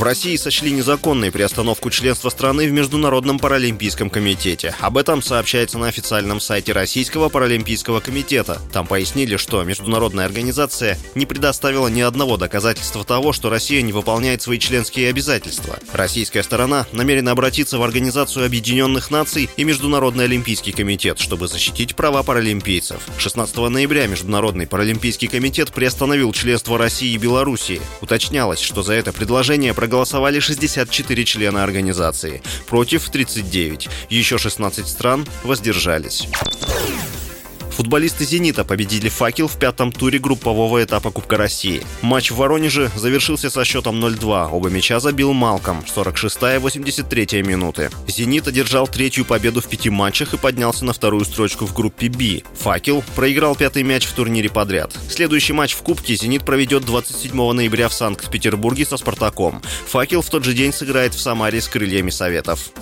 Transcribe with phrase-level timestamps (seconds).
[0.00, 4.74] В России сочли незаконной приостановку членства страны в Международном паралимпийском комитете.
[4.80, 8.62] Об этом сообщается на официальном сайте Российского паралимпийского комитета.
[8.72, 14.40] Там пояснили, что международная организация не предоставила ни одного доказательства того, что Россия не выполняет
[14.40, 15.78] свои членские обязательства.
[15.92, 22.22] Российская сторона намерена обратиться в Организацию Объединенных Наций и Международный Олимпийский комитет, чтобы защитить права
[22.22, 23.02] паралимпийцев.
[23.18, 27.82] 16 ноября Международный паралимпийский комитет приостановил членство России и Белоруссии.
[28.00, 33.88] Уточнялось, что за это предложение проголосовали 64 члена организации, против 39.
[34.08, 36.28] Еще 16 стран воздержались.
[37.80, 41.82] Футболисты «Зенита» победили «Факел» в пятом туре группового этапа Кубка России.
[42.02, 44.50] Матч в Воронеже завершился со счетом 0-2.
[44.50, 47.90] Оба мяча забил Малком, 46-я 83-я минуты.
[48.06, 52.42] «Зенит» одержал третью победу в пяти матчах и поднялся на вторую строчку в группе «Б».
[52.58, 54.92] «Факел» проиграл пятый мяч в турнире подряд.
[55.08, 59.62] Следующий матч в Кубке «Зенит» проведет 27 ноября в Санкт-Петербурге со «Спартаком».
[59.86, 62.72] «Факел» в тот же день сыграет в Самаре с крыльями Советов.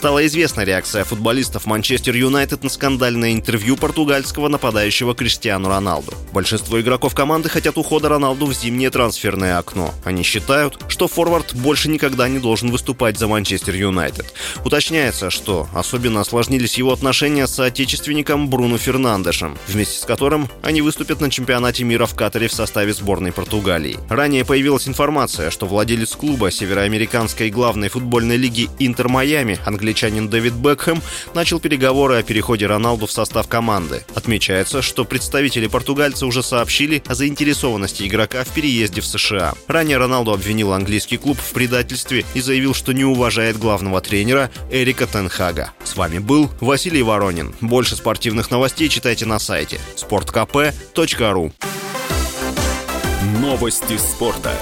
[0.00, 6.14] Стала известна реакция футболистов Манчестер Юнайтед на скандальное интервью португальского нападающего Криштиану Роналду.
[6.32, 9.92] Большинство игроков команды хотят ухода Роналду в зимнее трансферное окно.
[10.02, 14.32] Они считают, что форвард больше никогда не должен выступать за Манчестер Юнайтед.
[14.64, 21.20] Уточняется, что особенно осложнились его отношения с соотечественником Бруно Фернандешем, вместе с которым они выступят
[21.20, 23.98] на чемпионате мира в Катаре в составе сборной Португалии.
[24.08, 30.52] Ранее появилась информация, что владелец клуба североамериканской главной футбольной лиги Интер Майами, английский англичанин Дэвид
[30.52, 31.02] Бекхэм
[31.34, 34.04] начал переговоры о переходе Роналду в состав команды.
[34.14, 39.54] Отмечается, что представители португальца уже сообщили о заинтересованности игрока в переезде в США.
[39.66, 45.08] Ранее Роналду обвинил английский клуб в предательстве и заявил, что не уважает главного тренера Эрика
[45.08, 45.72] Тенхага.
[45.82, 47.52] С вами был Василий Воронин.
[47.60, 51.52] Больше спортивных новостей читайте на сайте sportkp.ru
[53.40, 54.52] Новости спорта.